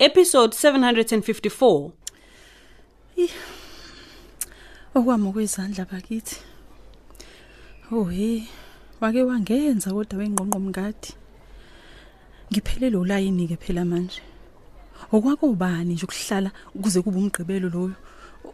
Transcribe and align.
Episode 0.00 0.56
754. 0.56 1.90
okwami 4.94 5.28
okwezandla 5.28 5.84
bakithi. 5.84 6.36
Oh 7.92 8.04
hey 8.04 8.48
wake 9.00 9.22
wangenza 9.22 9.92
kodwa 9.92 10.18
wengqonqo 10.18 10.58
mngadi 10.58 11.12
ngiphelele 12.48 12.96
ulayini 12.96 13.48
ke 13.48 13.56
phela 13.56 13.84
manje. 13.84 14.22
Okwako 15.12 15.46
ubani 15.52 15.94
nje 15.94 16.04
ukuhlala 16.04 16.50
ukuze 16.74 17.02
kube 17.02 17.18
umgqibelo 17.18 17.68
loyo 17.68 17.96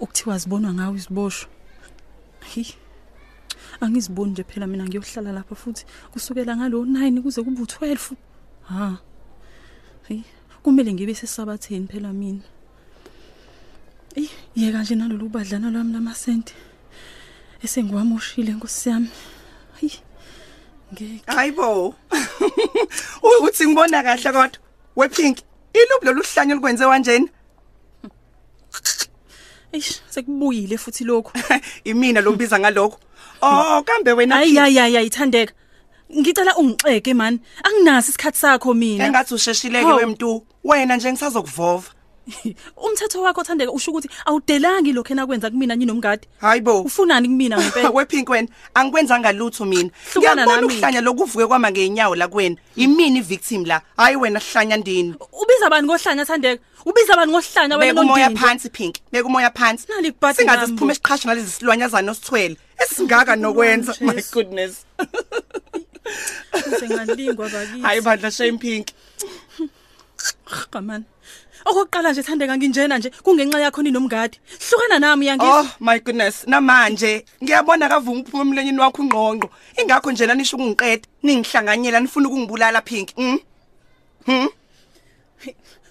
ukuthiwa 0.01 0.39
zibonwa 0.39 0.75
ngawo 0.75 0.97
iziboshwa 0.97 1.49
hi 2.51 2.75
angiziboni 3.81 4.33
nje 4.33 4.43
phela 4.43 4.67
mina 4.67 4.85
ngiyohlala 4.85 5.33
lapha 5.33 5.55
futhi 5.55 5.87
kusukela 6.11 6.57
ngalo 6.57 6.85
9 6.85 7.23
kuze 7.23 7.43
kube 7.43 7.63
u12 7.63 8.15
ha 8.69 8.99
hey 10.09 10.23
kumele 10.67 10.93
ngibe 10.93 11.15
sesabatheni 11.15 11.87
phela 11.87 12.13
mina 12.13 12.43
Ey, 14.17 14.29
yeka 14.57 14.83
nje 14.83 14.95
nalolu 14.95 15.29
badlana 15.29 15.71
lwami 15.71 15.93
lamasente. 15.93 16.55
Esengiwamoshile 17.65 18.53
Nkosi 18.53 18.89
yami. 18.89 19.09
Hayi. 19.75 19.93
Ngeke. 20.93 21.23
hayibo 21.27 21.95
ukuthi 23.23 23.67
ngibona 23.67 24.03
kahle 24.03 24.33
kodwa 24.33 24.59
wepink 24.97 25.39
ilubu 25.75 26.05
lolu 26.07 26.23
hlanyo 26.35 26.55
likwenze 26.55 26.85
kanjeni 26.85 27.29
Eish, 29.73 30.01
sekubuyile 30.11 30.79
futhi 30.79 31.05
lokho. 31.05 31.33
imina 31.85 32.21
lo 32.21 32.33
biza 32.33 32.59
ngalokho 32.59 32.99
oh 33.43 33.83
kambe 33.83 34.13
wena 34.13 34.35
Hayi 34.35 34.57
hayi 34.57 34.77
hayi 34.77 34.97
ayithandeka. 34.97 35.53
Ngicela 36.19 36.57
ungixeke 36.57 37.15
man. 37.15 37.39
Anginazi 37.65 38.09
isikhathi 38.11 38.39
sakho 38.39 38.75
mina. 38.75 39.05
engathi 39.07 39.35
usheshileke 39.35 39.87
Hawu. 39.87 39.97
wemntu 39.99 40.47
wena 40.69 40.97
nje 40.97 41.13
ngisazokuvova 41.13 41.91
Umthetho 42.77 43.23
wakho 43.23 43.43
thandeka 43.45 43.73
usho 43.73 43.91
ukuthi 43.91 44.09
awudelangi 44.27 44.93
lokho 44.93 45.13
enakwenza 45.13 45.51
kumina 45.51 45.77
nyinomngadi. 45.77 46.27
hayibo 46.41 46.81
Ufunani 46.83 47.29
kumina 47.29 47.57
ngempela? 47.61 47.91
wepink 47.91 48.29
wena 48.29 48.49
angikwenzanga 48.75 49.33
lutho 49.33 49.65
mina 49.65 49.91
Hlukana 50.13 50.35
ngiyabona 50.35 50.61
nami. 50.61 50.67
ukuhlanya 50.75 51.01
lokuvuke 51.01 51.47
kwama 51.47 51.71
ngeenyawo 51.71 52.15
la 52.17 52.29
kuwena 52.29 52.57
imini 52.77 53.21
victim 53.21 53.65
la 53.65 53.81
hayi 53.97 54.17
wena 54.17 54.41
hlanya 54.41 54.77
ndini 54.77 55.15
Ubiza 55.43 55.71
bani 55.71 55.87
ngohlanya 55.87 56.25
thandeka? 56.25 56.63
Ubiza 56.85 57.17
bani 57.17 57.33
ngohlanya 57.33 57.77
wena 57.77 57.93
beka 57.95 58.01
umoya 58.01 58.27
nondini? 58.29 58.47
phansi 58.47 58.71
pink 58.71 58.95
beka 59.13 59.27
umoya 59.27 59.51
phansi 59.51 59.87
Nali 59.89 60.13
kubhadi 60.13 60.37
singaze 60.39 60.59
ngambo. 60.59 60.67
siphume 60.75 60.95
siqhasha 60.95 61.29
ngalezi 61.29 61.51
silwanyazana 61.51 62.13
osithwele 62.13 62.57
esingaka 62.83 63.37
nokwenza 63.37 63.93
Jesu. 63.93 64.05
my 64.05 64.23
goodness 64.33 64.85
Sengalingwa 66.81 67.49
bakithi. 67.49 67.81
hayi 67.83 68.01
bandla 68.01 68.31
shame 68.31 68.59
pink 68.59 68.87
Qamani. 70.71 71.05
Okokuqala 71.65 72.13
nje 72.13 72.23
thandeka 72.23 72.57
nginjena 72.57 72.99
nje 72.99 73.11
kungenxa 73.25 73.61
yakho 73.61 73.83
ninomngadi. 73.83 74.39
Hlukana 74.69 74.99
nami 74.99 75.27
yangithi. 75.27 75.53
oh 75.53 75.67
my 75.81 75.99
goodness 75.99 76.47
namanje 76.47 77.25
ngiyabona 77.43 77.89
kavuma 77.89 78.21
ukuphuma 78.21 78.43
emlonyeni 78.43 78.81
wakho 78.81 79.03
ungqongqo 79.03 79.49
ingakho 79.81 80.13
njena 80.13 80.35
nisho 80.35 80.57
ukungiqeda 80.57 81.09
ningihlanganyela 81.23 82.01
nifuna 82.01 82.29
ukungibulala 82.29 82.81
pink 82.83 83.09
mm? 83.17 83.39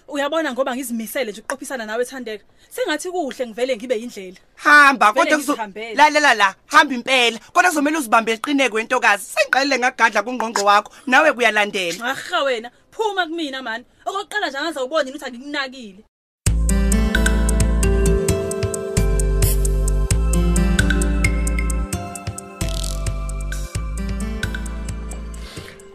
Uyabona 0.08 0.52
ngoba 0.52 0.74
ngizimisele 0.76 1.30
nje 1.32 1.40
uqophisana 1.40 1.86
nawe 1.86 2.04
thandeka. 2.04 2.44
Sengathi 2.70 3.10
kuhle 3.10 3.46
ngivele 3.46 3.76
ngibe 3.76 3.96
indlela. 3.98 4.38
hamba 4.54 5.12
Vele 5.12 5.24
kodwa 5.24 5.38
kuzo 5.38 5.52
ngizihambele. 5.52 5.94
lalela 5.94 6.34
la 6.34 6.54
hamba 6.66 6.94
impela 6.94 7.38
kodwa 7.52 7.70
kuzomela 7.70 7.98
uzibambe 7.98 8.32
eqineke 8.32 8.74
wentokazi 8.76 9.24
sengiqalile 9.34 9.78
ngagadla 9.78 10.22
kungqongqo 10.22 10.62
wakho 10.64 10.92
nawe 11.06 11.32
kuyalandela 11.32 12.04
Ahha 12.04 12.42
wena, 12.42 12.70
phuma 12.90 13.26
kumina 13.26 13.62
man. 13.62 13.84
Okokuqala 14.06 14.48
nje 14.48 14.58
angaze 14.58 14.80
ubone 14.80 15.10
ukuthi 15.10 15.24
angikunakile. 15.24 16.02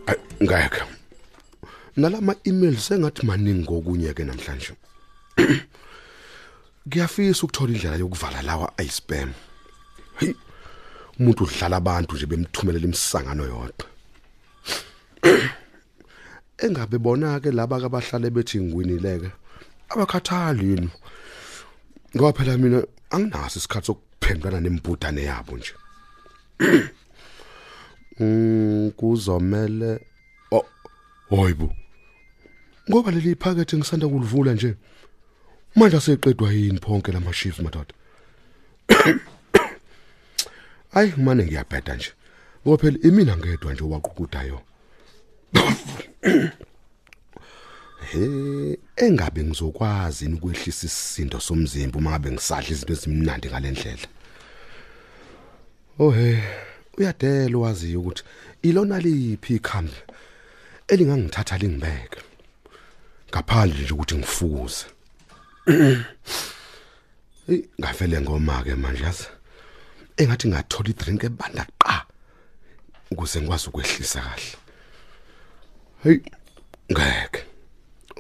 Ay, 0.08 0.18
ngeke 0.44 0.82
nalama 1.98 2.36
email 2.46 2.78
sengathi 2.78 3.26
maningi 3.26 3.66
kokunye 3.68 4.14
ke 4.14 4.24
namhlanje. 4.24 4.74
Ngiyafisa 6.88 7.44
ukuthola 7.44 7.74
indlela 7.74 7.98
yokuvala 7.98 8.42
lawa 8.42 8.74
ay 8.78 8.88
spam 8.88 9.34
hey 10.20 10.34
umuntu 11.20 11.44
udlala 11.44 11.78
abantu 11.78 12.16
nje 12.16 12.26
bemthumelela 12.26 12.86
imsangano 12.86 13.44
yodwa. 13.44 13.88
Engabe 16.64 16.98
bona 16.98 17.40
ke 17.40 17.52
laba 17.52 17.76
abahlale 17.78 18.30
bethi 18.30 18.60
ngwinileke 18.60 19.30
abakhathali 19.90 20.66
yini? 20.70 20.90
Ngoba 22.16 22.34
phela 22.34 22.58
mina 22.58 22.84
anginaso 23.12 23.60
isikhathi 23.60 23.86
sokuphendulana 23.86 24.60
nembudane 24.62 25.24
yabo 25.24 25.58
nje. 25.58 25.74
Mm 28.20 28.92
kuzomela 28.92 30.00
hoyibo 31.38 31.74
ngoba 32.90 33.12
leli 33.12 33.36
phakethe 33.36 33.78
ngisanda 33.78 34.08
kulivula 34.08 34.54
nje 34.54 34.76
manje 35.76 35.98
aseqedwa 35.98 36.54
yini 36.54 36.80
phonke 36.80 37.12
lama 37.12 37.34
shifts 37.34 37.60
madoda? 37.60 37.94
Ay 40.94 41.12
manje 41.18 41.46
ngiyabheda 41.46 41.96
nje. 41.96 42.12
Ngoba 42.64 42.78
phela 42.78 42.98
imina 43.04 43.38
ngedwa 43.38 43.74
nje 43.74 43.84
waqukudayo 43.84 44.62
He 48.12 48.78
engabe 48.96 49.44
ngizokwazi 49.44 50.28
ukwehlisa 50.28 50.86
isisindo 50.86 51.40
somzimba 51.40 51.98
uma 51.98 52.10
ngabe 52.10 52.32
ngisadla 52.32 52.72
izinto 52.72 52.94
ezimnandi 52.94 53.48
ngalendlela 53.48 54.08
Oh 56.00 56.12
he 56.12 56.44
uyadela 56.98 57.58
wazi 57.58 57.96
ukuthi 57.96 58.24
ilona 58.62 59.00
liphi 59.00 59.56
ikhambi? 59.56 59.94
Elingangithatha 60.92 61.58
lingibeke. 61.58 62.20
Ngaphandle 63.30 63.82
nje 63.82 63.94
ukuthi 63.94 64.16
ngifuze. 64.16 64.86
Ey 67.50 67.62
ngavele 67.80 68.22
ngoma 68.22 68.64
ke 68.64 68.76
manje 68.76 69.04
yazi? 69.04 69.28
Engathi 70.18 70.48
ngathola 70.48 70.90
idrink 70.90 71.24
ebanda 71.24 71.66
qa 71.80 72.06
ukuze 73.12 73.40
ngikwazi 73.40 73.68
ukwehlisa 73.70 74.22
kahle. 74.22 74.56
Hey 76.04 76.20
ngeke. 76.92 77.42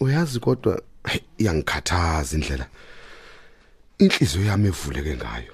Uyazi 0.01 0.39
kodwa 0.39 0.81
hey, 1.05 1.21
iyangikhathaza 1.37 2.35
indlela. 2.37 2.67
Inhliziyo 3.99 4.45
yami 4.45 4.67
evuleke 4.67 5.15
ngayo. 5.15 5.53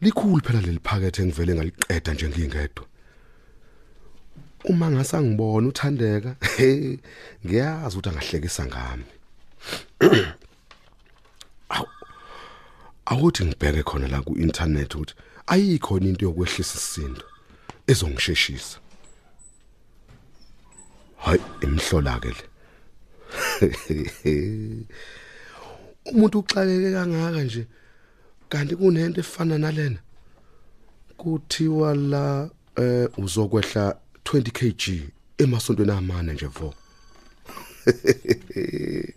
Likhulu 0.00 0.42
phela 0.44 0.60
leli 0.60 0.80
phakethe 0.82 1.22
engivele 1.22 1.54
ngaliqeda 1.54 2.12
nje 2.12 2.28
ngingedwa. 2.28 2.89
Uma 4.64 4.90
ngasangibona 4.90 5.68
uthandeka 5.68 6.36
he 6.56 6.98
ngiyazi 7.46 7.96
ukuthi 7.96 8.08
angahlekisa 8.08 8.66
ngami. 8.66 9.04
Awu 11.68 11.86
awuthi 13.06 13.44
ngibheke 13.44 13.82
khona 13.82 14.08
la 14.08 14.22
ku 14.22 14.32
internet 14.36 14.94
ukuthi 14.94 15.14
ayikho 15.46 15.98
into 15.98 16.24
yokwehlisa 16.26 16.74
isisindo 16.78 17.24
ezongisheshisa. 17.86 18.78
Hayi 21.16 21.40
imhlola 21.62 22.20
ke 22.20 22.30
le. 22.36 22.44
Umuntu 26.12 26.38
uxakeke 26.38 26.92
kangaka 26.92 27.42
nje 27.42 27.66
kanti 28.48 28.76
kunento 28.76 29.20
efana 29.20 29.58
nalena. 29.58 29.98
Kuthiwa 31.16 31.94
la 31.94 32.50
eh 32.76 33.08
uzokwehla 33.18 33.96
20 34.24 34.50
kg 34.50 35.10
emasontweni 35.38 35.92
amane 35.92 36.32
nje 36.32 36.46
vo. 36.46 36.74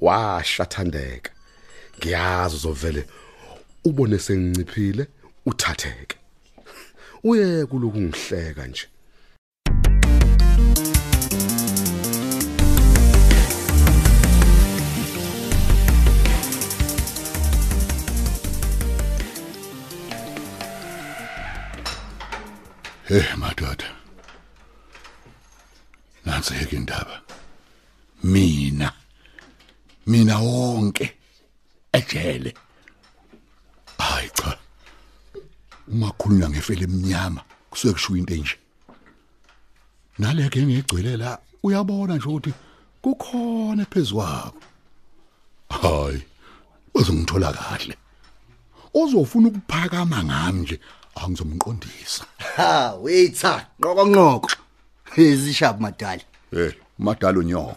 Washathandeka. 0.00 1.30
Ngiyazi 1.98 2.56
uzovele 2.56 3.06
ubone 3.84 4.18
senginciphile 4.18 5.06
uthatheke. 5.46 6.16
Uye 7.22 7.66
kuloku 7.66 8.00
ngihleka 8.00 8.66
nje. 8.66 8.86
Eh 23.10 23.36
madoda. 23.36 23.89
Nanseke 26.40 26.76
indaba. 26.76 27.20
Mina 28.22 28.92
mina 30.06 30.38
wonke 30.38 31.12
ejele. 31.92 32.54
Hayi 33.98 34.30
cha. 34.34 34.58
Uma 35.88 36.10
khulunywa 36.12 36.50
ngefele 36.50 36.84
eminyama 36.84 37.44
kusuke 37.70 37.92
kusho 37.92 38.16
into 38.16 38.34
enje. 38.34 38.56
Naleke 40.18 40.62
ngigcwele 40.62 41.16
la 41.16 41.38
uyabona 41.62 42.16
nje 42.16 42.28
ukuthi 42.28 42.52
kukhona 43.02 43.84
phezwako. 43.84 44.60
Hayi. 45.68 46.22
Uzongithola 46.94 47.52
kahle. 47.52 47.96
Ozofuna 48.94 49.48
ukuphakama 49.48 50.24
ngami 50.24 50.60
nje 50.60 50.80
angizomqondisa. 51.14 52.24
ha 52.56 52.94
waiter 52.94 53.66
qoko 53.80 54.04
nqoko 54.04 54.50
ezishap 55.16 55.80
madala 55.80 56.29
Eh, 56.52 56.72
madalo 56.98 57.42
nyoko. 57.42 57.76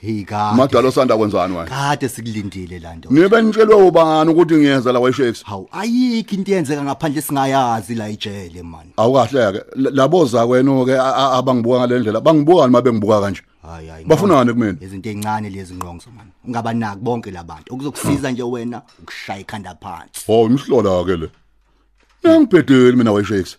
hey 0.00 0.24
ka 0.24 0.52
Madalo 0.52 0.90
sanda 0.90 1.16
kwenzani 1.16 1.56
wena? 1.56 1.68
kade 1.70 2.08
sikulindile 2.08 2.78
lanto 2.78 3.08
Nibe 3.10 3.42
nitshelwe 3.42 3.74
ubani 3.74 4.30
ukuthi 4.30 4.54
ngiyeza 4.56 4.92
la 4.92 5.00
weShakes? 5.00 5.42
hawu 5.44 5.68
ayikho 5.72 6.34
into 6.34 6.52
yenzeka 6.52 6.82
ngaphandle 6.84 7.22
singayazi 7.22 7.94
la 7.94 8.08
ijele 8.08 8.62
man 8.62 8.86
Awukahle 8.96 9.52
ke 9.52 9.60
labo 9.76 10.24
za 10.26 10.46
kwenu 10.46 10.84
ke 10.84 10.98
abangibuka 10.98 11.78
ngalendlela 11.78 12.20
bangibuka 12.20 12.62
noma 12.66 12.82
bengibuka 12.82 13.20
kanje. 13.20 13.42
hayi 13.62 13.88
hayi 13.88 14.04
Bafunani 14.04 14.52
kumina? 14.52 14.76
izinto 14.80 15.08
ezincane 15.08 15.50
lezi 15.50 15.74
nqonqo 15.74 16.10
man 16.16 16.26
ungabanaki 16.46 17.00
bonke 17.00 17.30
labantu 17.30 17.74
okuzokusiza 17.74 18.30
nje 18.30 18.42
wena 18.42 18.82
ukushaya 19.02 19.40
ikhanda 19.40 19.74
phansi 19.80 20.20
Oh, 20.28 20.46
imhlola 20.46 21.04
ke 21.04 21.16
le. 21.16 21.28
Nangibhedeli 22.22 22.96
mina 22.96 23.12
weShakes. 23.12 23.56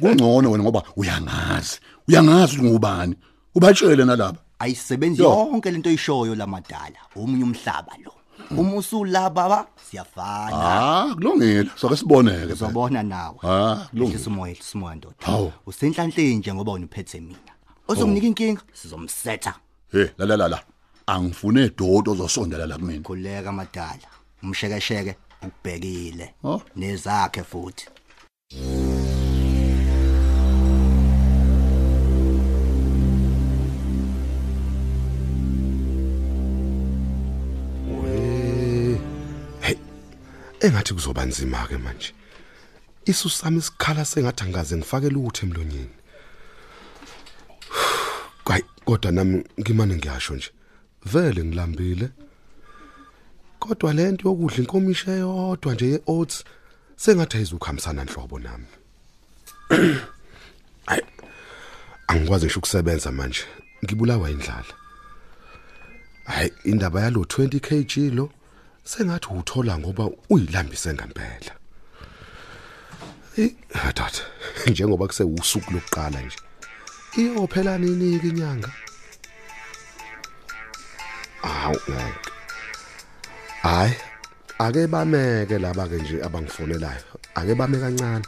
Kungcono 0.00 0.50
wena 0.50 0.64
ngoba 0.64 0.82
uyangazi. 0.96 1.80
Uyangazi 2.08 2.56
ukuthi 2.56 2.64
ngubani. 2.70 3.14
Ubatshele 3.56 4.04
nalaba. 4.04 4.38
ayisebenzi 4.58 5.22
Yo. 5.22 5.30
yonke 5.30 5.70
lento 5.70 5.88
oyishoyo 5.88 6.34
lamadala 6.34 6.98
omunye 7.16 7.44
umhlaba 7.44 7.92
lo 8.04 8.12
uma 8.50 8.76
usula 8.76 9.30
baba 9.30 9.66
siyafana 9.90 10.56
Ah, 10.56 11.14
kulungile. 11.14 11.70
Soke 11.76 11.96
siboneke. 11.96 12.52
uzobona 12.52 13.02
nawe 13.02 13.36
Ah, 13.42 13.88
kulungile. 13.90 14.18
Ehlisa 14.18 14.30
umoya 14.74 14.94
ndoda 14.94 15.16
Hawu. 15.26 15.52
usenhlanhleni 15.66 16.36
nje 16.36 16.54
ngoba 16.54 16.72
uniphethe 16.72 17.20
mina 17.20 17.52
ozonginika 17.88 18.26
inkinga 18.26 18.60
sizomsetha 18.72 19.54
Hey, 19.92 20.06
la 20.18 20.36
la 20.36 20.48
la. 20.48 20.60
Angifune 21.06 21.70
dodo 21.78 22.12
ozosondela 22.12 22.66
la 22.66 22.76
kumina. 22.78 23.00
khuleka 23.02 23.52
madala 23.52 24.08
umshekesheke 24.42 25.16
ukubhekile 25.42 26.34
Oh. 26.44 26.60
nezakhe 26.76 27.42
futhi 27.42 27.86
engathi 40.60 40.94
kuzoba 40.94 41.24
nzima 41.24 41.66
ke 41.68 41.78
manje. 41.78 42.12
Isu 43.04 43.30
sami 43.30 43.58
isikhala 43.58 44.04
sengathi 44.04 44.44
angaze 44.44 44.76
ngifake 44.76 45.08
lutho 45.10 45.46
emlonyeni. 45.46 45.96
Hayi 48.44 48.64
kodwa 48.84 49.12
nami 49.12 49.44
ngimane 49.60 49.96
ngiyasho 49.96 50.34
nje 50.34 50.50
vele 51.04 51.44
ngilambile. 51.44 52.08
Kodwa 53.58 53.92
lento 53.92 54.28
yokudla 54.28 54.58
inkomisha 54.58 55.12
eyodwa 55.12 55.74
nje 55.74 55.86
yeoats 55.86 56.44
sengathi 56.96 57.36
ayizukhambisana 57.36 58.04
nhlobo 58.04 58.38
nami. 58.38 58.66
Hayi 60.86 61.02
angikwazi 62.06 62.44
ngisho 62.46 62.58
ukusebenza 62.58 63.12
manje 63.12 63.44
ngibulawa 63.84 64.30
indlala 64.30 64.74
Hayi 66.24 66.52
indaba 66.64 67.00
yalo 67.00 67.20
20 67.20 67.60
kg 67.60 68.14
lo 68.14 68.30
sengathi 68.86 69.28
uthola 69.34 69.78
ngoba 69.78 70.10
uyilambise 70.30 70.94
ngempela. 70.94 71.54
Eh, 73.38 73.50
hadat. 73.72 74.22
Njengoba 74.66 75.06
kuse 75.06 75.24
usuku 75.24 75.72
lokuqala 75.72 76.20
nje. 76.22 76.36
Iyophela 77.18 77.78
nini 77.78 78.16
inyanga? 78.16 78.70
Awu 81.42 81.76
ngeke. 81.90 82.30
Hayi, 83.62 83.94
ake 84.58 84.86
bameke 84.86 85.58
laba 85.58 85.88
ke 85.88 85.96
nje 85.96 86.22
abangifonelayo. 86.22 87.04
Ake 87.34 87.54
bame 87.54 87.78
kancane. 87.78 88.24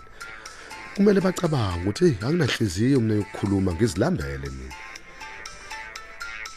Kumele 0.95 1.21
bacabanga 1.21 1.91
ukuthi 1.91 2.05
hey 2.05 2.27
anginahliziyo 2.27 3.01
mina 3.01 3.15
yokukhuluma 3.15 3.73
ngizilambele 3.73 4.49
mina. 4.51 4.75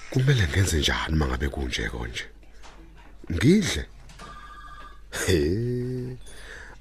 Kumele 0.09 0.47
ngenze 0.47 0.79
njani 0.79 1.15
mangabe 1.15 1.49
kunje 1.49 1.89
konje? 1.89 2.25
Ngidle. 3.29 3.85
He. 5.11 6.17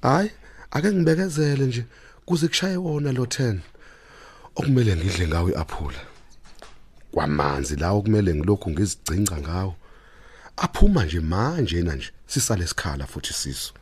Hayi, 0.01 0.31
ake 0.71 0.91
ngibekezele 0.91 1.65
nje 1.65 1.85
kuze 2.25 2.47
kushaye 2.47 2.77
wona 2.77 3.11
lo 3.11 3.23
10. 3.25 3.59
Okumele 4.55 4.95
ngidle 4.95 5.27
ngawo 5.27 5.49
iaphula. 5.49 5.99
Kwamanzi 7.11 7.75
lawo 7.75 8.01
kumele 8.01 8.35
ngilokhu 8.35 8.69
ngizigcinca 8.71 9.37
ngawo. 9.37 9.75
Aphuma 10.57 11.05
nje 11.05 11.19
manje 11.19 11.81
na 11.81 11.95
nje 11.95 12.11
sisale 12.27 12.67
sikhala 12.67 13.07
futhi 13.07 13.33
siso. 13.33 13.73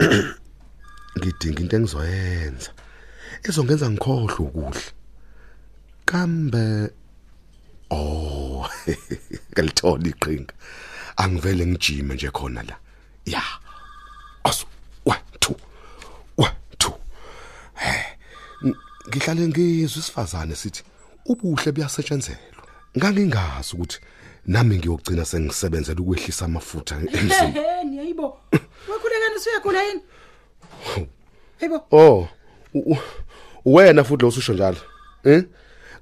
Ngidinga 1.18 1.60
into 1.60 1.76
engizoyenza. 1.76 2.70
Ezongenza 3.42 3.90
ngikhohle 3.90 4.34
ukudla. 4.34 4.80
Kambe 6.04 6.90
Oh, 7.90 8.66
ngalithola 9.52 10.08
iqhinga. 10.08 10.54
Angivele 11.16 11.66
ngijime 11.66 12.14
nje 12.14 12.30
khona 12.30 12.62
la. 12.62 12.76
Ya. 13.26 13.42
Asu 14.44 14.66
1 15.06 15.16
2 15.40 15.54
1 16.38 16.50
2. 16.78 16.92
Eh. 17.86 18.04
ng- 18.62 18.76
Ngihlale 19.08 19.48
ngizwe 19.48 20.00
isifazane 20.00 20.54
sithi 20.56 20.82
ubuhle 21.26 21.72
buyasetshenzelwa. 21.72 22.62
Ngangingazi 22.98 23.74
ukuthi 23.76 23.98
nami 24.46 24.76
ngiyogcina 24.78 25.24
sengisebenzela 25.24 26.00
ukwehlisa 26.00 26.44
amafutha 26.44 26.94
emzimbeni. 26.96 27.52
Hey 27.52 27.84
niyayibo. 27.84 28.40
Wakhulekani 28.88 29.36
usuyakhula 29.36 29.82
yini? 29.82 30.00
Hayibo. 31.60 31.86
Oh. 31.92 32.28
u- 32.74 32.92
u- 32.94 32.98
Wena 33.64 34.04
futhi 34.04 34.22
lo 34.22 34.28
ususho 34.28 34.52
njalo. 34.54 34.76
Eh? 35.24 35.44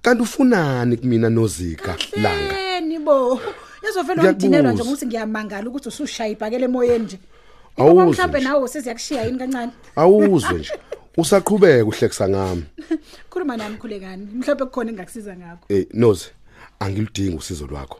Kanti 0.02 0.22
ufunani 0.22 0.96
kumina 0.96 1.30
nozika 1.30 1.96
langa? 2.16 2.80
Nibo. 2.80 3.40
Yazovela 3.84 4.22
Ngiyakubuza. 4.22 4.30
ungidinelwa 4.30 4.72
nje 4.72 4.82
ukuthi 4.82 5.06
ngiyamangala 5.06 5.68
ukuthi 5.68 5.88
usushaya 5.88 6.30
ibhakele 6.30 6.64
emoyeni 6.64 7.04
nje. 7.04 7.18
Ngoba 7.80 8.06
mhlambe 8.06 8.38
nje. 8.38 8.48
nawe 8.48 8.68
sesiyakushiya 8.68 9.24
yini 9.24 9.38
kancane. 9.38 9.72
Awuzwe 9.96 10.58
nje. 10.58 10.70
Usaqhubeka 11.16 11.84
uhlekisa 11.84 12.28
ngami. 12.28 12.64
Khuluma 13.30 13.56
nami 13.56 13.76
khulekani. 13.76 14.26
Mhlawumbe 14.34 14.64
kukhona 14.64 14.90
engakusiza 14.90 15.36
ngakho. 15.36 15.64
Eh 15.68 15.86
Nozi, 15.94 16.28
angilidingi 16.80 17.36
usizo 17.36 17.66
lwakho. 17.66 17.98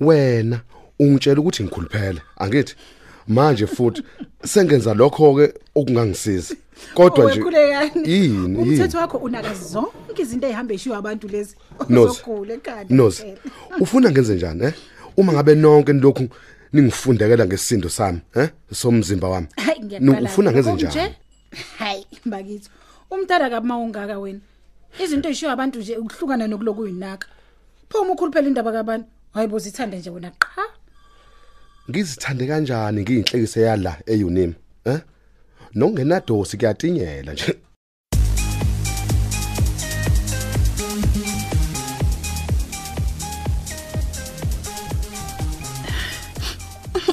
Wena 0.00 0.60
ungitshela 0.98 1.40
ukuthi 1.40 1.62
ngikhuluphele, 1.64 2.20
angithi? 2.36 2.74
Manje 3.28 3.66
futhi 3.66 4.02
sengenza 4.44 4.94
lokho 4.94 5.34
ke 5.34 5.54
okungangisiza. 5.74 6.54
Kodwa 6.94 7.30
nje 7.30 7.40
Khulekani. 7.42 8.10
yini 8.12 8.56
Umthetho 8.58 8.82
yini? 8.84 8.96
wakho 8.96 9.18
unaka 9.18 9.54
zonke 9.54 10.22
izinto 10.22 10.46
ezihambe 10.46 10.74
eshiwa 10.74 10.98
abantu 10.98 11.28
lezi. 11.28 11.56
Nozi. 11.88 12.10
Uzokhula 12.10 12.54
ekhanda. 12.54 12.94
Nozi. 12.94 13.22
phela. 13.22 13.38
Ufuna 13.80 14.10
ngenze 14.10 14.34
njani, 14.34 14.64
eh? 14.64 14.72
Uma 15.16 15.32
ngabe 15.32 15.54
nonke 15.54 15.92
nilokhu 15.92 16.28
ningifundekela 16.72 17.46
ngesisindo 17.46 17.88
sami, 17.88 18.20
eh? 18.36 18.48
Somzimba 18.72 19.28
wami. 19.28 19.46
Hayi 19.56 19.78
Nu- 19.80 19.86
ngiyaqala. 19.86 20.30
Ufuna 20.30 20.52
ngenze 20.52 20.70
Konje? 20.70 20.86
njani? 20.86 21.14
Hayi 21.78 22.06
bakithi. 22.24 22.68
Umntana 23.10 23.50
kabi 23.50 23.66
mawungaka 23.66 24.18
wena. 24.18 24.40
Izinto 25.02 25.28
ezishiwa 25.28 25.52
abantu 25.52 25.78
nje 25.78 25.96
ukuhlukana 25.96 26.46
nokuloku 26.46 26.80
uyinaka. 26.80 27.26
Phuma 27.88 28.12
ukhuluphela 28.12 28.48
indaba 28.48 28.72
kabantu. 28.72 29.06
Hayibo 29.34 29.58
zithande 29.58 29.98
nje 29.98 30.10
wena 30.10 30.30
qha. 30.30 30.62
Ngizithande 31.90 32.46
kanjani 32.46 33.00
ngiyinhlekise 33.02 33.60
yala 33.60 33.92
eUnim, 34.06 34.52
eh? 34.84 35.00
Nongenadosi 35.74 36.58
kuyatinyela 36.58 37.32
nje. 37.32 37.54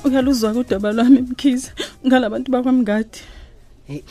uyaluzwa 0.05 0.53
kodaba 0.53 0.91
lwami 0.91 1.21
mkhize 1.21 1.71
ngalabantu 2.07 2.51
bakwamngadi 2.51 3.19
Hey, 3.87 4.01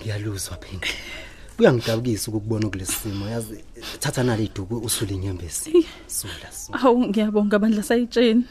ngiyaluzwa 0.00 0.56
phela. 0.56 0.86
Kuyangidabukisa 1.56 2.30
ukubona 2.30 2.68
kulesi 2.68 2.92
simo. 2.92 3.28
Yazi 3.28 3.64
thatha 4.00 4.22
nali 4.22 4.44
iduku 4.44 4.76
usule 4.76 5.14
inyembezi. 5.14 5.86
Sula. 6.06 6.52
sula. 6.52 6.78
Hawu 6.78 7.06
ngiyabonga 7.08 7.58
bandla 7.58 7.82
sayitsheni. 7.82 8.44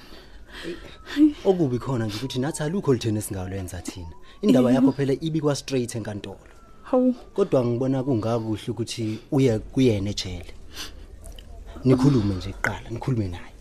Okubi 1.45 1.79
khona 1.79 2.05
nje 2.05 2.15
ukuthi 2.17 2.39
nathi 2.39 2.63
alukho 2.63 2.93
lithene 2.93 3.21
singawlenza 3.21 3.81
thina. 3.81 4.13
Indaba 4.41 4.71
yakho 4.71 4.91
phela 4.91 5.13
ibikwa 5.13 5.55
straight 5.55 5.95
enkantolo. 5.95 6.39
Hawu 6.83 7.13
Kodwa 7.33 7.65
ngibona 7.65 8.03
kungakuhle 8.03 8.69
ukuthi 8.71 9.19
uye 9.31 9.59
kuyena 9.59 10.09
ejele. 10.09 10.53
Nikhulume 11.85 12.35
nje 12.35 12.53
kuqala, 12.53 12.89
nikhulume 12.89 13.27
naye. 13.27 13.53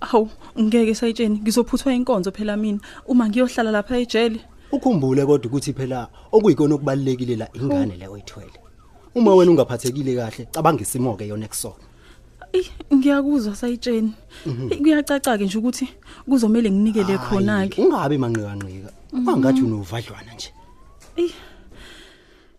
hawu 0.00 0.28
ngeke 0.60 0.94
sayitsheni 0.94 1.40
ngizophuthwa 1.40 1.94
inkonzo 1.94 2.32
phela 2.32 2.56
mina 2.56 2.80
uma 3.06 3.28
ngiyohlala 3.28 3.70
lapha 3.70 3.98
ejele. 3.98 4.40
Ukhumbule 4.72 5.26
kodwa 5.26 5.46
ukuthi 5.46 5.72
phela 5.72 6.08
okuyikona 6.32 6.74
okubalekile 6.74 7.36
la 7.36 7.48
ingane 7.54 7.96
le 7.96 8.06
oyithwele. 8.08 8.58
Uma 9.14 9.34
wena 9.34 9.50
ungaphathekile 9.50 10.16
kahle, 10.16 10.46
cabanga 10.52 10.82
isimo 10.82 11.16
ke 11.16 11.26
yona 11.26 11.44
ekusona. 11.44 11.89
Ey 12.52 12.66
ngiyakuzwa 12.94 13.54
sayitsheni. 13.56 14.12
Eh, 14.46 14.78
Kuyacaca 14.78 15.38
ke 15.38 15.44
nje 15.44 15.58
ukuthi 15.58 15.88
kuzomela 16.28 16.70
nginikele 16.70 17.18
khona 17.18 17.68
ke. 17.68 17.82
Ungabe 17.82 18.18
manqika 18.18 18.54
nqika. 18.56 18.90
Ungathi 19.12 19.62
unovadlwana 19.62 20.34
nje. 20.34 20.50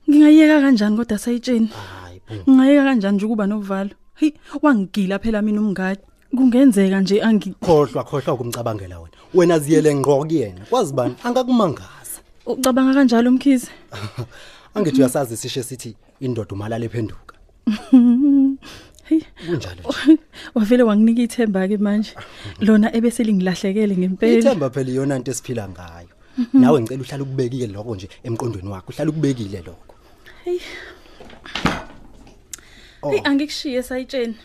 Ngingayeka 0.09 0.61
kanjani 0.61 0.97
kodwa 0.97 1.17
sayitsheni? 1.17 1.67
Hayi 1.67 2.21
bo. 2.27 2.51
Ngingayeka 2.51 2.83
kanjani 2.83 3.15
nje 3.17 3.25
ukuba 3.25 3.47
novalo? 3.47 3.91
Hey 4.15 4.31
wangigila 4.61 5.19
phela 5.19 5.41
mina 5.41 5.61
umngadi. 5.61 6.01
Kungenzeka 6.35 7.01
nje 7.01 7.21
angi 7.21 7.55
Khohlwa 7.59 8.03
khohlwa 8.03 8.33
ukumcabangela 8.33 8.99
wena. 8.99 9.17
Wena 9.33 9.59
ziyele 9.59 9.95
ngqo 9.95 10.25
kuyena. 10.25 10.65
Kwazi 10.69 10.93
bani 10.93 11.15
angakumangaza. 11.23 12.19
ucabanga 12.45 12.93
kanjalo 12.93 13.29
umkhize. 13.29 13.67
Angithi 14.75 15.01
uyasazi 15.01 15.37
sishe 15.37 15.63
sithi 15.63 15.95
indoda 16.19 16.55
umalala 16.55 16.85
ephenduka. 16.85 17.35
Hey 19.03 19.21
Kunjalo 19.45 19.81
nje. 19.81 20.17
wavele 20.55 20.83
wanginika 20.83 21.21
ithemba 21.21 21.67
ke 21.67 21.77
manje. 21.77 22.15
Lona 22.59 22.95
ebese 22.95 23.23
lingilahlekele 23.23 23.97
ngempela. 23.97 24.39
Ithemba 24.39 24.69
phela 24.69 24.89
iyona 24.91 25.15
into 25.15 25.31
esiphila 25.31 25.69
ngayo. 25.69 26.09
Nawe 26.53 26.81
ngicela 26.81 27.01
uhlale 27.01 27.23
ukubekile 27.23 27.67
lokho 27.67 27.95
nje 27.95 28.09
emqondweni 28.23 28.69
wakho. 28.69 28.91
Uhlale 28.91 29.09
ukubekile 29.09 29.61
lokho. 29.61 29.95
Hey 30.45 30.59
angikushiye 33.23 33.83
sayitsheni 33.83 34.35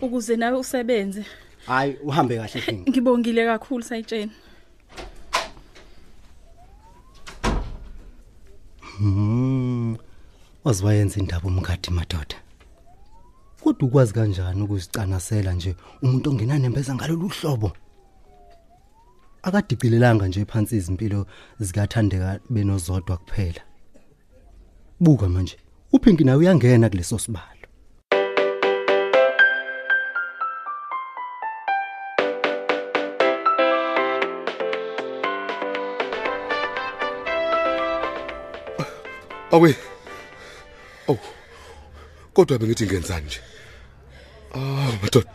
ukuze 0.00 0.36
nawe 0.36 0.58
usebenze. 0.58 1.24
Hayi 1.66 1.96
uhambe 2.04 2.36
kahle 2.36 2.60
King. 2.60 2.88
Ngibongile 2.88 3.46
kakhulu 3.46 3.82
sayitsheni. 3.82 4.32
Hmm. 8.98 9.96
Waziwayenza 10.64 11.20
indaba 11.20 11.48
umkhadi 11.48 11.90
madoda. 11.90 12.36
Kodwa 13.62 13.88
ukwazi 13.88 14.12
kanjani 14.14 14.62
ukuzicanasela 14.62 15.52
nje 15.52 15.76
umuntu 16.02 16.30
ongenanembeza 16.30 16.94
ngalolu 16.94 17.28
hlobo? 17.28 17.72
Akadicilelanga 19.42 20.26
nje 20.26 20.44
phansi 20.44 20.76
izimpilo 20.76 21.26
zikathandeka 21.60 22.40
benozodwa 22.50 23.16
kuphela. 23.16 23.62
Buka 25.00 25.28
manje, 25.28 25.56
uphinki 25.92 26.24
nawe 26.24 26.38
uyangena 26.38 26.90
kuleso 26.90 27.18
sibalo. 27.18 27.66
Awe. 39.52 39.76
Oh. 41.08 41.18
Kodwa 42.34 42.58
bengithi 42.58 42.86
ngenzani 42.86 43.26
nje? 43.26 43.40
Ah, 44.54 44.92
madoda. 45.02 45.30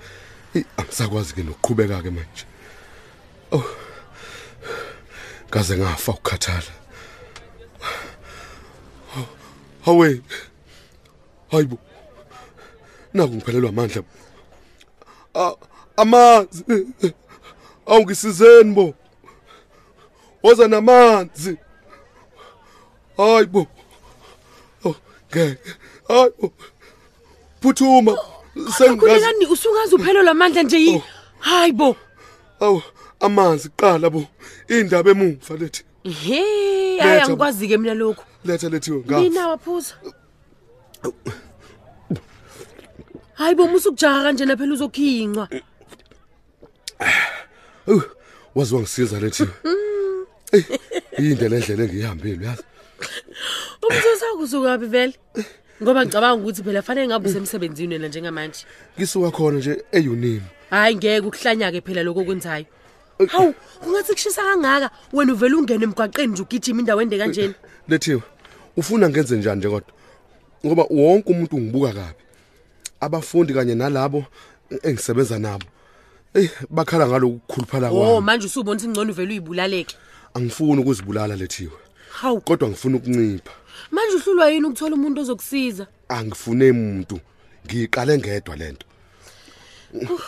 Hey, 0.54 0.63
angisakwazi 0.77 1.34
ke 1.34 1.44
nokuqhubeka 1.44 2.01
ke 2.01 2.10
manje. 2.10 2.46
Oh. 3.51 3.63
Kaze 5.50 5.77
ngafa 5.77 6.12
ukukhathala. 6.12 6.72
Hawe. 9.86 10.22
Hayibo. 11.51 11.77
Naku 13.13 13.34
ngiphelelwa 13.34 13.70
amandla. 13.70 14.04
Ah, 15.36 15.56
amanzi. 15.98 16.63
Awungisizeni 17.86 18.74
bo. 18.74 18.94
Woza 20.44 20.68
namanzi. 20.68 21.58
Hayibo. 23.18 23.68
Oh, 24.86 24.96
ngeke. 25.32 25.58
Hayibo. 26.08 26.54
Phuthuma. 27.61 28.17
Sengazi. 28.77 28.97
Khulekani 28.99 29.45
usungaze 29.45 29.95
uphelelwa 29.95 30.31
amandla 30.31 30.63
nje 30.63 30.77
yi. 30.77 31.03
Hayibo. 31.39 31.95
Awu, 32.59 32.81
amanzi 33.19 33.69
qala 33.77 34.09
bo. 34.09 34.25
Indaba 34.67 35.11
emuva 35.11 35.55
lethi. 35.57 35.83
He, 36.03 36.41
Letha 36.95 37.03
hayi 37.03 37.19
bo. 37.19 37.25
angikwazi 37.25 37.67
ke 37.67 37.77
mina 37.77 37.93
lokho. 37.93 38.23
Letha 38.45 38.69
lethiwe 38.69 38.99
ngafa. 38.99 39.21
Mina 39.21 39.47
waphuza. 39.47 39.93
Hayibo 43.33 43.67
musu 43.67 43.91
kujaha 43.91 44.23
kanjena 44.23 44.57
phela 44.57 44.73
uzokhinqwa. 44.73 45.49
Uh, 47.87 48.03
wazi 48.55 48.75
wangisiza 48.75 49.19
lethiwe. 49.19 49.49
Ey, 50.51 50.63
yinde 51.19 51.49
lendlela 51.49 51.83
engihambile 51.83 52.37
uyazi. 52.39 52.63
Umthetho 53.83 54.17
sakusuka 54.19 54.79
phi 54.79 54.85
vele? 54.85 55.13
Ngoba 55.84 56.05
ngicabanga 56.05 56.41
ukuthi 56.43 56.63
phela 56.63 56.81
fanele 56.81 57.07
ngabe 57.07 57.29
usemsebenzini 57.29 57.93
wena 57.96 58.07
njengamanje. 58.07 58.65
Ngisuka 58.98 59.31
khona 59.31 59.57
nje 59.57 59.84
eyunini. 59.91 60.41
Hayi 60.69 60.96
ngeke 60.96 61.19
ukuhlanya 61.27 61.72
ke 61.72 61.81
phela 61.81 62.03
lokho 62.03 62.22
okwenzayo. 62.22 62.65
Hawu, 63.27 63.53
ungathi 63.86 64.13
kushisa 64.13 64.41
kangaka 64.41 64.89
wena 65.13 65.34
uvela 65.34 65.57
ungene 65.57 65.84
emgwaqeni 65.84 66.34
nje 66.34 66.41
ugijima 66.41 66.79
indawo 66.81 67.01
ende 67.01 67.17
kanjena. 67.17 67.53
Lethiwe. 67.88 68.22
Ufuna 68.77 69.10
ngenze 69.10 69.38
njani 69.38 69.57
nje 69.60 69.69
kodwa? 69.69 69.93
Ngoba 70.65 70.84
wonke 70.89 71.31
umuntu 71.31 71.55
ungibuka 71.55 71.93
kabi. 71.93 72.19
Abafundi 73.00 73.53
kanye 73.53 73.75
nalabo 73.75 74.25
engisebenza 74.84 75.39
nabo. 75.39 75.65
Ey, 76.34 76.50
bakhala 76.69 77.07
ngaloku 77.07 77.39
kukhuluphala 77.39 77.89
Oh, 77.89 77.93
kwami. 77.93 78.25
manje 78.25 78.46
usubona 78.46 78.77
ukuthi 78.77 78.88
ngcono 78.89 79.12
uvela 79.12 79.29
uyibulaleke. 79.29 79.96
Angifuni 80.34 80.81
ukuzibulala 80.81 81.36
lethiwe. 81.36 81.72
Hawu, 82.22 82.41
Kodwa 82.41 82.69
ngifuna 82.69 82.98
ukuncipha. 82.98 83.51
Manje 83.91 84.15
uhlulwa 84.15 84.50
yini 84.50 84.65
ukuthola 84.65 84.96
umuntu 84.96 85.22
ozokusiza? 85.22 85.88
Angifune 86.10 86.72
umuntu. 86.72 87.19
Ngiqale 87.65 88.17
ngedwa 88.17 88.55
lento. 88.55 88.86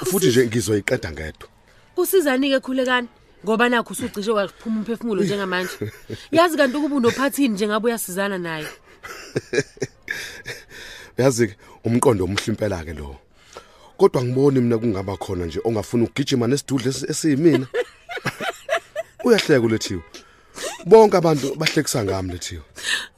Futhi 0.05 0.27
nje 0.27 0.47
ngizoyiqeda 0.47 1.11
ngedwa. 1.11 1.47
Kusizani 1.95 2.49
ke 2.49 2.59
khulekani? 2.59 3.07
Ngoba 3.45 3.69
nakho 3.69 3.93
usucishe 3.93 4.31
waphuma 4.31 4.79
umphefumulo 4.79 5.23
njengamanje. 5.23 5.71
Yazi 6.31 6.57
kanti 6.57 6.77
ukuba 6.77 6.95
unophathini 6.95 7.53
njengabe 7.53 7.85
uyasizana 7.87 8.37
naye. 8.37 8.67
Yazi 11.17 11.47
ke 11.47 11.55
umqondo 11.83 12.25
omhle 12.25 12.43
impela 12.47 12.83
ke 12.83 12.93
lo. 12.93 13.15
Kodwa 13.97 14.23
ngiboni 14.23 14.59
mina 14.61 14.77
kungaba 14.77 15.17
khona 15.17 15.45
nje 15.45 15.59
ongafuna 15.63 16.03
ukugijima 16.03 16.47
nesidudle 16.47 16.91
esi- 16.91 17.09
esiyimina. 17.11 17.67
Uyahleka 19.25 19.67
lethiwe. 19.67 20.01
Bonke 20.85 21.17
abantu 21.17 21.55
bahlekisa 21.55 22.03
ngami 22.03 22.31
lethiwe. 22.33 22.61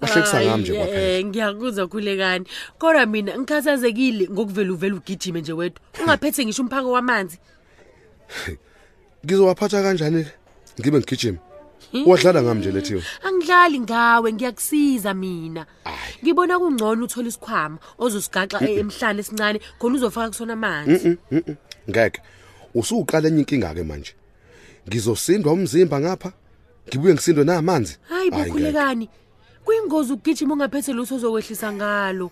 Bahlekisa 0.01 0.41
ngami 0.45 0.63
nje 0.63 0.73
kwaphela. 0.73 1.01
eh, 1.01 1.25
ngiyakuzwa 1.25 1.87
khulekani. 1.87 2.45
Kodwa 2.79 3.05
mina 3.05 3.37
ngikhathazekile 3.37 4.27
ngokuvela 4.29 4.73
uvela 4.73 4.95
ugijime 4.95 5.41
nje 5.41 5.53
wedwa. 5.53 5.81
Ungaphethe 6.01 6.45
ngisho 6.45 6.61
umphako 6.63 6.91
wamanzi. 6.91 7.37
Ngizowaphatha 9.25 9.81
kanjani? 9.83 10.25
Ngibe 10.79 10.97
ngigijima. 10.99 11.37
Wadlala 12.05 12.43
ngami 12.43 12.59
nje 12.59 12.71
lethiwe. 12.71 13.03
Angidlali 13.23 13.79
ngawe, 13.79 14.33
ngiyakusiza 14.33 15.13
mina. 15.13 15.65
Ngibona 16.23 16.59
kungcono 16.59 17.03
uthola 17.05 17.27
isikhwama 17.27 17.77
ozosigaxa 17.99 18.57
e- 18.69 18.79
emhlane 18.79 19.19
esincane 19.19 19.59
khona 19.79 19.95
uzofaka 19.95 20.29
kusona 20.29 20.53
amanzi. 20.53 21.17
Ngeke. 21.89 22.21
Usuqala 22.73 23.27
enye 23.27 23.39
inkinga 23.43 23.73
ke 23.75 23.83
manje. 23.83 24.13
Ngizosindwa 24.87 25.53
umzimba 25.53 25.99
ngapha. 25.99 26.31
Ngibuye 26.87 27.13
ngisindwe 27.13 27.43
namanzi. 27.43 27.97
Hayi 28.09 28.19
Hayi, 28.19 28.31
ngeke. 28.31 28.49
bokhulekani. 28.49 29.09
Kuyingozi 29.65 30.13
ukugijima 30.13 30.53
ungaphethe 30.53 30.93
lutho 30.93 31.15
ozokwehlisa 31.15 31.73
ngalo. 31.73 32.31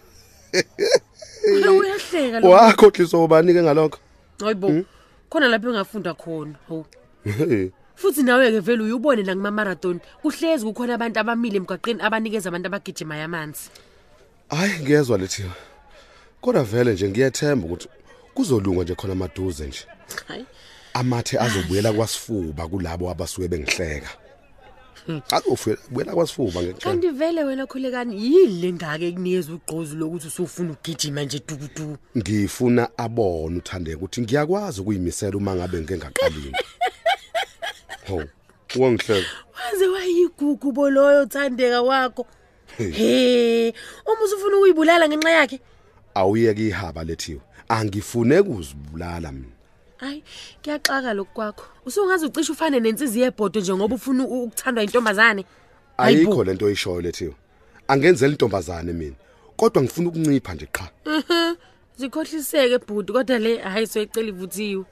Uyahleka 1.79 2.39
lo. 2.39 2.49
Wakhohliswa 2.49 3.23
ubani 3.23 3.53
ke 3.53 3.61
ngalokho? 3.61 3.99
Hayibo. 4.39 4.85
Khona 5.29 5.47
lapho 5.47 5.69
engafunda 5.69 6.13
khona. 6.13 6.55
Hawu. 6.67 6.85
Hey. 7.23 7.69
Futhi 7.95 8.23
nawe 8.23 8.51
ke 8.51 8.59
vele 8.59 8.83
uyubone 8.83 9.23
la 9.23 9.35
kuma 9.35 9.51
marathon 9.51 9.99
kuhlezi 10.21 10.65
kukhona 10.65 10.93
abantu 10.95 11.19
abamile 11.19 11.57
emgwaqeni 11.57 12.01
abanikeza 12.01 12.49
abantu 12.49 12.67
abagijima 12.67 13.17
yamanzi. 13.17 13.69
Hayi 14.49 14.79
ngiyezwa 14.79 15.17
lethiwe. 15.17 15.51
Kodwa 16.41 16.63
vele 16.63 16.93
nje 16.93 17.09
ngiyethemba 17.09 17.65
ukuthi 17.67 17.87
kuzolunga 18.33 18.83
nje 18.83 18.95
khona 18.95 19.15
maduze 19.15 19.67
nje. 19.67 19.85
Hayi. 20.27 20.45
Amathe 20.93 21.39
azobuyela 21.39 21.93
kwasifuba 21.93 22.67
kulabo 22.67 23.11
abasuke 23.11 23.47
bengihleka. 23.47 24.09
Akufela 25.31 25.77
buya 25.91 26.13
kwasifuba 26.13 26.61
ngekucela. 26.63 26.91
kanti 26.93 27.09
vele 27.09 27.43
wena 27.43 27.65
khulekani 27.67 28.15
yini 28.25 28.61
le 28.61 28.73
ngake 28.73 29.07
ekunikeza 29.07 29.53
ugqozi 29.53 29.95
lokuthi 29.95 30.27
usufuna 30.27 30.71
ukugijima 30.71 31.23
nje 31.23 31.41
dukudu 31.47 31.97
Ngifuna 32.17 32.89
abone 32.97 33.57
uthandeka 33.57 33.97
ukuthi 33.97 34.21
ngiyakwazi 34.21 34.81
ukuyimisela 34.81 35.37
uma 35.37 35.55
ngabe 35.55 35.77
ngeke 35.81 35.97
ngaqalini. 35.97 36.53
Ho, 38.09 38.23
wangihleka. 38.75 39.27
waze 39.71 39.87
wayigugu 39.87 40.71
boloyo 40.71 41.25
thandeka 41.25 41.81
wakho 41.81 42.25
he 42.77 43.73
uma 44.05 44.23
usufuna 44.25 44.57
ukuyibulala 44.57 45.07
ngenxa 45.07 45.29
yakhe 45.31 45.59
Awuyeke 46.15 46.67
ihaba 46.67 47.03
lethiwe. 47.03 47.41
Angifune 47.69 48.39
ukuzibulala 48.39 49.31
mina. 49.31 49.58
Hayi 49.99 50.23
kuyaxaka 50.63 51.13
lokhu 51.13 51.33
kwakho 51.33 51.65
usungaze 51.85 52.25
ucishe 52.25 52.51
ufane 52.51 52.79
nensizi 52.79 53.21
yebhodo 53.21 53.59
njengoba 53.59 53.95
ufuna 53.95 54.23
u- 54.23 54.43
ukuthandwa 54.43 54.83
intombazane 54.83 55.45
Hayi 55.97 56.15
bo. 56.15 56.31
Ayikho 56.31 56.43
lento 56.43 56.65
oyishoyo 56.65 57.01
lethiwe. 57.01 57.35
Angenzela 57.87 58.31
intombazane 58.31 58.93
mina. 58.93 59.15
Kodwa 59.57 59.83
ngifuna 59.83 60.09
ukuncipha 60.09 60.53
nje 60.53 60.67
qha. 60.71 60.85
Mhm. 61.05 61.55
zikhohliseke 61.99 62.77
bhuti 62.87 63.11
kodwa 63.13 63.39
le 63.39 63.57
hayi 63.57 63.87
soyicela 63.87 64.27
ivuthiwe 64.31 64.85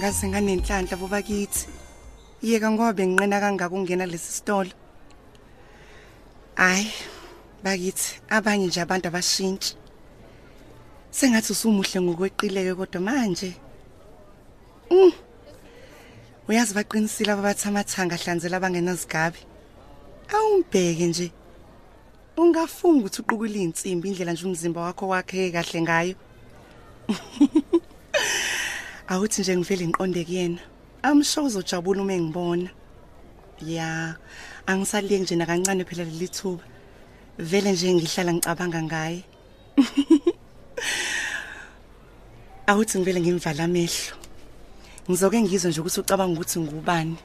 ngaze 0.00 0.28
nganenhlanhla 0.28 0.96
boba 0.96 1.22
kithi 1.22 1.66
yeka 2.42 2.70
ngoba 2.70 2.92
benginqena 2.92 3.40
kangaka 3.40 3.66
ukungena 3.70 4.06
lesi 4.06 4.32
sitolo 4.32 4.70
hayi 6.56 6.92
bakithi 7.64 8.20
abanye 8.28 8.66
nje 8.66 8.80
abantu 8.80 9.06
abashintshi 9.08 9.76
sengathi 11.10 11.52
usumuhle 11.52 12.00
ngokweqileke 12.00 12.74
kodwa 12.74 13.00
manje. 13.00 13.50
Mm. 14.90 15.12
uyazi 16.48 16.74
baqinisile 16.74 17.32
ababathi 17.32 17.68
amathanga 17.68 18.14
ahlanzela 18.14 18.56
abangenazigabi. 18.56 19.40
Awumbheke 20.34 21.06
nje. 21.06 21.28
Ungafunga 22.36 23.00
ukuthi 23.00 23.20
uqukule 23.22 23.58
insimbi 23.62 24.08
indlela 24.08 24.32
nje 24.32 24.44
umzimba 24.46 24.80
wakho 24.86 25.08
wakhe 25.08 25.52
kahle 25.54 25.80
ngayo. 25.82 26.14
Awuthi 29.10 29.40
nje 29.40 29.56
ngivele 29.56 29.86
ngiqonde 29.86 30.24
kuyena. 30.24 30.62
Amsho 31.02 31.44
uzojabula 31.44 32.02
uma 32.02 32.12
engibona. 32.12 32.70
Ya 33.62 34.16
angisaliyeki 34.66 35.22
nje 35.22 35.36
nakancane 35.36 35.84
phela 35.84 36.04
leli 36.04 36.28
thuba. 36.28 36.62
Vele 37.38 37.72
nje 37.72 37.94
ngihlala 37.94 38.32
ngicabanga 38.32 38.82
ngaye. 38.82 39.22
Awuthi 42.66 42.98
ngivele 42.98 43.20
ngimvala 43.20 43.64
amehlo. 43.64 44.16
Ngizoke 45.08 45.42
ngizwe 45.42 45.70
nje 45.70 45.80
ukuthi 45.80 46.00
ucabanga 46.00 46.40
ukuthi 46.40 46.60
ngubani. 46.60 47.16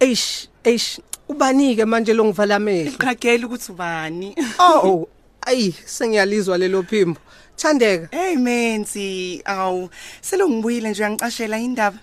Eish 0.00 0.48
eish 0.64 1.00
ubanike 1.28 1.84
manje 1.84 2.14
lo 2.14 2.24
ngivala 2.24 2.56
amehlo? 2.56 2.92
Uqhagela 2.94 3.46
ukuthi 3.46 3.72
ubani. 3.72 4.34
Oh 4.58 5.08
ayi 5.46 5.74
sengiyalizwa 5.86 6.58
lelo 6.58 6.82
phimbo. 6.82 7.20
Thandeka. 7.56 8.08
Hey 8.10 8.36
menzi 8.36 9.42
awu 9.44 9.90
selo 10.20 10.48
ngibuyile 10.48 10.90
nje 10.90 11.02
uyangicashela 11.02 11.58
indaba. 11.58 11.98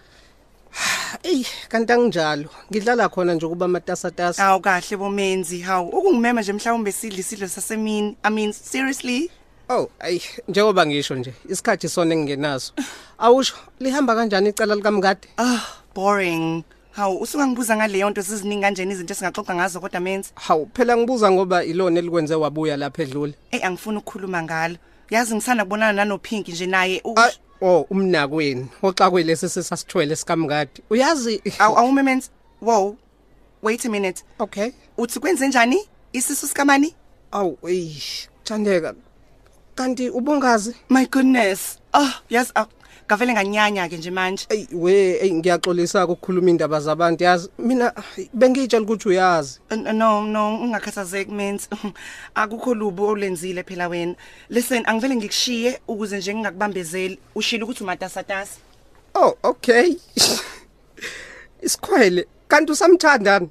Eyi 1.23 1.45
kanti 1.69 1.93
anginjalo 1.93 2.49
ngidlala 2.71 3.09
khona 3.09 3.33
nje 3.33 3.45
ukuba 3.45 3.67
matasatasa 3.67 4.45
awu 4.45 4.61
kahle 4.61 4.97
bomenzi 4.97 5.59
hawu 5.59 5.89
ukungimema 5.89 6.41
nje 6.41 6.53
mhlawumbe 6.53 6.91
sidle 6.91 7.19
isidlo 7.19 7.47
sasemini 7.47 8.15
i 8.23 8.29
mean 8.29 8.53
seriously 8.53 9.31
Oh, 9.71 9.89
ayi 9.99 10.21
njengoba 10.47 10.85
ngisho 10.85 11.15
nje 11.15 11.33
isikhathi 11.49 11.89
sona 11.89 12.13
engingenaso. 12.13 12.73
Awusho 13.17 13.55
lihamba 13.79 14.15
kanjani 14.15 14.49
icala 14.49 14.75
likamngade? 14.75 15.27
Ah, 15.37 15.61
boring. 15.95 16.63
Hawu 16.91 17.21
usuka 17.21 17.47
ngibuza 17.47 17.75
ngaleyo 17.75 18.09
nto 18.09 18.23
siziningi 18.23 18.61
kanjeni 18.61 18.93
izinto 18.93 19.13
esingaxoxa 19.13 19.55
ngazo 19.55 19.79
kodwa 19.79 19.99
menzi. 19.99 20.29
Hawu 20.35 20.69
phela 20.73 20.97
ngibuza 20.97 21.31
ngoba 21.31 21.63
ilona 21.63 21.99
elikwenze 21.99 22.35
wabuya 22.35 22.77
lapha 22.77 23.03
edlule. 23.03 23.33
Ey 23.51 23.63
angifuni 23.63 23.97
ukukhuluma 23.97 24.43
ngalo. 24.43 24.75
Yazi 25.09 25.35
ngisanda 25.35 25.63
kubonana 25.63 25.93
nano 25.93 26.17
Pink 26.17 26.47
nje 26.47 26.65
naye. 26.65 27.01
U- 27.61 27.65
Ay, 27.65 27.71
Oh, 27.71 27.85
umnakweni. 27.89 28.67
Hoxa 28.81 29.09
kwelesi 29.11 29.49
sesasithwele 29.49 30.15
sikamngade. 30.15 30.81
Uyazi 30.89 31.41
Awu 31.59 31.77
awume 31.77 32.03
menzi. 32.03 32.29
Wow. 32.61 32.95
Wait 33.61 33.85
a 33.85 33.89
minute. 33.89 34.23
Okay. 34.39 34.71
Uthi 34.97 35.19
kwenze 35.19 35.47
njani? 35.47 35.77
Isisu 36.13 36.47
sikamani? 36.47 36.95
Awu, 37.31 37.57
ey, 37.67 37.95
Thandeka. 38.43 38.93
Kanti 39.75 40.09
ubongazi? 40.09 40.75
My 40.89 41.05
goodness. 41.05 41.77
Ah, 41.93 42.13
yazi 42.29 42.51
ah, 42.55 42.65
ngavele 43.09 43.33
nganyanya 43.33 43.89
ke 43.89 43.97
nje 43.97 44.11
manje. 44.11 44.45
Ey 44.49 44.67
we 44.71 45.17
ey 45.17 45.31
ngiyaxolisa 45.33 46.05
ukukhuluma 46.05 46.49
indaba 46.49 46.79
zabantu 46.79 47.23
yazi 47.23 47.49
mina 47.57 47.89
bengitshela 48.33 48.83
ukuthi 48.85 49.09
uyazi 49.09 49.59
N- 49.71 49.97
No, 49.97 50.21
no, 50.25 50.61
ungakhathazeki 50.61 51.31
menzi. 51.31 51.67
Akukho 52.35 52.73
lubu 52.75 53.03
olenzile 53.07 53.63
phela 53.63 53.87
wena. 53.89 54.15
Listen, 54.49 54.83
angivele 54.85 55.15
ngikushiye 55.15 55.79
ukuze 55.87 56.17
nje 56.17 56.33
ngingakubambezeli. 56.33 57.19
Ushilo 57.35 57.65
ukuthi 57.65 57.83
umatasatasa. 57.83 58.59
Oh 59.15 59.33
okay 59.43 59.95
Isikhwele 61.65 62.27
kanti 62.47 62.71
usamthandani 62.71 63.49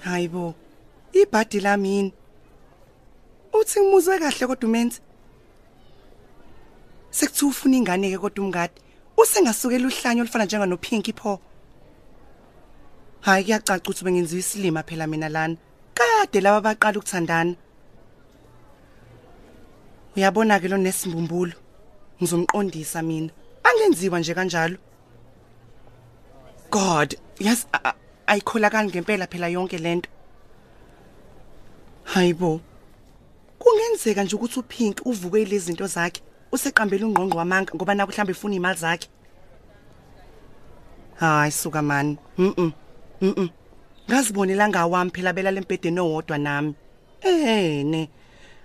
Hayibo. 0.00 0.54
Ibhadi 1.12 1.60
lamini. 1.60 2.12
Uthi 3.60 3.80
ngimuzwe 3.80 4.18
kahle 4.18 4.46
kodwa 4.46 4.68
umenzi. 4.68 5.00
Sekuthi 7.10 7.44
ufuna 7.44 7.76
ingane 7.76 8.10
ke 8.10 8.18
kodwa 8.18 8.44
umngadi. 8.44 8.80
Usengasukela 9.16 9.86
uhlanya 9.88 10.22
olufana 10.22 10.44
njenga 10.44 10.66
no 10.66 10.76
Pinky 10.76 11.12
pho. 11.12 11.40
Hayi 13.20 13.44
kuyacaca 13.44 13.82
ukuthi 13.82 14.04
bengenziwa 14.04 14.40
isilima 14.40 14.82
phela 14.82 15.06
mina 15.06 15.28
lana. 15.28 15.56
Kade 15.94 16.40
laba 16.40 16.60
baqala 16.60 16.98
ukuthandana. 16.98 17.54
Uyabona 20.16 20.60
ke 20.60 20.68
lo 20.68 20.76
nesimbumbulu. 20.76 21.52
Ngizomqondisa 22.20 23.02
mina. 23.02 23.30
Angenziwa 23.64 24.18
nje 24.20 24.34
kanjalo. 24.34 24.76
God, 26.70 27.18
yes 27.38 27.66
a- 27.72 27.90
a- 27.90 27.94
ayikholakali 28.26 28.88
ngempela 28.88 29.26
phela 29.26 29.48
yonke 29.48 29.78
lento. 29.78 30.08
Hayibo. 32.04 32.60
Kungenzeka 33.60 34.24
nje 34.24 34.36
ukuthi 34.36 34.58
uPink 34.60 34.96
uvuke 35.04 35.44
lezi 35.44 35.66
zinto 35.66 35.86
zakhe, 35.86 36.22
useqambela 36.52 37.06
ungqongqo 37.06 37.36
wamanga 37.38 37.74
ngoba 37.74 37.94
naku 37.94 38.10
mhlambe 38.12 38.32
ufuna 38.32 38.54
imali 38.54 38.78
zakhe. 38.78 39.08
Hayi 41.20 41.52
suka 41.52 41.82
man. 41.82 42.16
Mhm. 42.38 42.72
Mhm. 43.20 43.48
Ngazibonela 44.08 44.68
ngawami 44.68 45.10
phela 45.10 45.32
bela 45.32 45.50
lempedeni 45.50 46.00
owodwa 46.00 46.38
nami. 46.38 46.74
Eh 47.20 47.84
ne. 47.84 48.08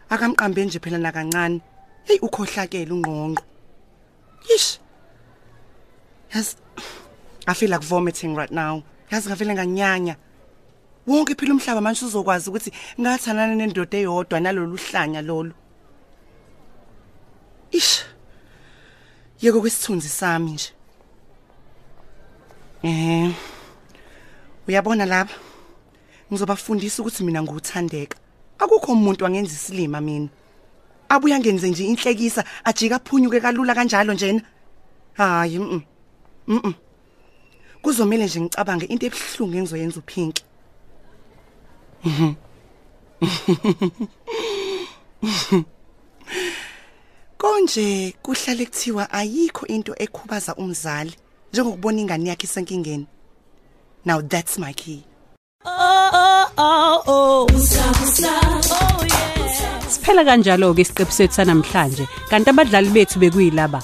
Akamqambe 0.10 0.65
nje 0.65 0.79
phela 0.79 0.97
nakancane. 0.97 1.60
Hey 2.05 2.19
ukhohlakele 2.21 2.91
ungqongqo. 2.91 3.43
Yish. 4.49 4.79
Yes. 6.34 6.55
I 7.47 7.53
feel 7.53 7.69
like 7.69 7.84
vomiting 7.84 8.34
right 8.34 8.51
now. 8.51 8.84
Yazi 9.12 9.27
ngavele 9.27 9.53
nganyanya. 9.53 10.15
Wonke 11.07 11.35
phela 11.35 11.53
umhlaba 11.53 11.81
manje 11.81 12.05
uzokwazi 12.05 12.49
ukuthi 12.49 12.71
ngathanana 12.99 13.55
nendoda 13.55 13.97
eyodwa 13.97 14.39
nalolu 14.39 14.77
hlanya 14.77 15.21
lolu. 15.21 15.53
Ish. 17.71 18.05
Yeko 19.41 19.61
kwesithunzi 19.61 20.09
sami 20.09 20.51
nje. 20.51 20.71
Eh. 22.83 23.31
Uyabona 24.67 25.05
lapha? 25.05 25.37
Ngizobafundisa 26.31 27.01
ukuthi 27.01 27.23
mina 27.23 27.43
nguthandeka. 27.43 28.17
Akukho 28.59 28.91
umuntu 28.91 29.25
angenza 29.25 29.53
isilima 29.53 30.01
mina. 30.01 30.29
Abuya 31.09 31.39
ngenze 31.39 31.69
nje 31.69 31.85
inhlekisa 31.85 32.43
ajika 32.63 32.95
aphunyuke 32.95 33.39
kalula 33.41 33.75
kanjalo 33.75 34.13
njena. 34.13 34.41
Hayi 35.13 35.59
mhm. 35.59 35.81
Mhm. 36.47 36.73
Kuzomela 37.81 38.25
nje 38.25 38.41
ngicabange 38.41 38.85
into 38.85 39.05
ebuhlungu 39.05 39.57
engizoyenza 39.57 39.99
uPink. 39.99 40.41
Mhm. 42.05 42.35
Konje 47.37 48.13
kuhlale 48.23 48.65
kuthiwa 48.65 49.11
ayikho 49.11 49.65
into 49.67 49.93
ekhubaza 49.97 50.55
umzali 50.55 51.15
njengokubona 51.53 51.99
ingane 52.01 52.29
yakhe 52.29 52.45
isenkingeni. 52.47 53.07
Now 54.05 54.21
that's 54.21 54.57
my 54.57 54.73
key. 54.73 55.03
Siphela 59.89 60.23
kanjalo 60.25 60.73
ke 60.73 60.81
isiqebu 60.81 61.11
sethu 61.11 61.33
sanamhlanje 61.33 62.07
kanti 62.29 62.49
abadlali 62.49 62.89
bethu 62.89 63.19
bekuyilaba 63.19 63.83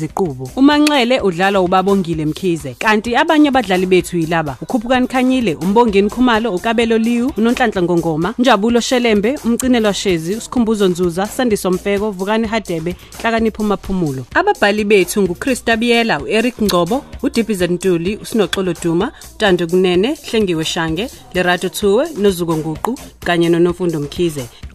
Ziqubo 0.00 0.50
uManxele 0.56 1.20
udlala 1.20 1.60
uBabongile 1.60 2.26
Mkhize. 2.26 2.74
Kanti 2.78 3.16
abanye 3.16 3.48
abadlali 3.48 3.86
bethu 3.86 4.16
yilaba. 4.18 4.56
Ukhuphukani 4.62 5.06
Khanyile 5.06 5.54
umbongeni 5.54 6.10
Khumalo 6.10 6.54
uKabelo 6.54 6.98
Liwu 6.98 7.32
uNonhlanhla 7.36 7.82
Ngongoma 7.82 8.34
Njabulo 8.38 8.80
Shelembe 8.80 9.38
umcinelwa 9.44 9.94
Shezi 9.94 10.34
uSkhumbuzo 10.34 10.88
Nzuza 10.88 11.26
Sandiso 11.26 11.70
Mfeko 11.70 12.10
Vukani 12.10 12.46
Hadebe 12.46 12.96
Hlakanipho 13.22 13.62
Maphumulo 13.62 14.24
ababhali 14.34 14.84
bethu 14.84 15.22
nguChrista 15.22 15.76
Biyela 15.76 16.20
uEric 16.20 16.62
Ngcobo 16.62 17.04
uDibize 17.22 17.66
Ntuli 17.66 18.16
uSinoxolo 18.16 18.74
Duma 18.82 19.12
Tando 19.38 19.66
Kunene 19.66 20.16
Hlengiwe 20.30 20.64
Shange 20.64 21.10
Lerato 21.34 21.68
Thuwe 21.68 22.06
noZuko 22.18 22.56
Nguqu 22.56 22.98
kanye 23.20 23.48
noNofundo 23.48 24.00
Mkhize. 24.00 24.44